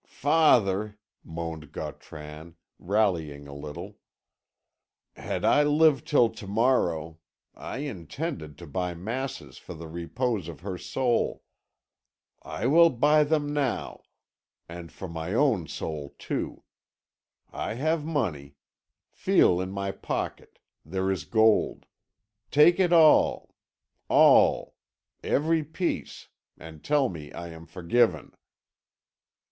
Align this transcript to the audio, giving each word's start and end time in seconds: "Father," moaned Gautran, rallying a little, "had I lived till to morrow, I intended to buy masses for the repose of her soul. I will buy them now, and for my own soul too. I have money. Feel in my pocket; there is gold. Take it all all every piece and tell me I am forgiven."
"Father," 0.07 0.97
moaned 1.23 1.71
Gautran, 1.71 2.55
rallying 2.79 3.47
a 3.47 3.53
little, 3.53 3.99
"had 5.15 5.45
I 5.45 5.61
lived 5.61 6.07
till 6.07 6.29
to 6.31 6.47
morrow, 6.47 7.19
I 7.53 7.81
intended 7.87 8.57
to 8.57 8.65
buy 8.65 8.95
masses 8.95 9.59
for 9.59 9.75
the 9.75 9.87
repose 9.87 10.47
of 10.47 10.61
her 10.61 10.75
soul. 10.79 11.43
I 12.41 12.65
will 12.65 12.89
buy 12.89 13.23
them 13.23 13.53
now, 13.53 14.01
and 14.67 14.91
for 14.91 15.07
my 15.07 15.35
own 15.35 15.67
soul 15.67 16.15
too. 16.17 16.63
I 17.53 17.75
have 17.75 18.03
money. 18.03 18.55
Feel 19.11 19.61
in 19.61 19.69
my 19.71 19.91
pocket; 19.91 20.57
there 20.83 21.11
is 21.11 21.25
gold. 21.25 21.85
Take 22.49 22.79
it 22.79 22.91
all 22.91 23.53
all 24.09 24.73
every 25.23 25.63
piece 25.63 26.29
and 26.57 26.83
tell 26.83 27.07
me 27.07 27.31
I 27.33 27.49
am 27.49 27.67
forgiven." 27.67 28.31